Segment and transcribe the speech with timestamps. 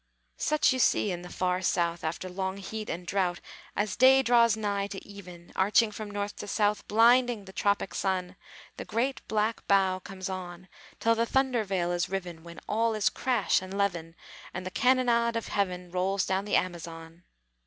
[0.37, 3.39] (Such you see in the far South, After long heat and drought,
[3.75, 8.35] As day draws nigh to even, Arching from north to south, Blinding the tropic sun,
[8.77, 10.67] The great black bow comes on,
[10.99, 14.15] Till the thunder veil is riven, When all is crash and levin,
[14.55, 17.21] And the cannonade of heaven Rolls down the Amazon!)